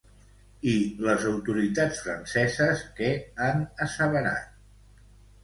I 0.69 0.77
les 1.07 1.25
autoritats 1.31 1.99
franceses 2.07 2.81
què 3.01 3.11
han 3.49 3.63
asseverat? 3.87 4.59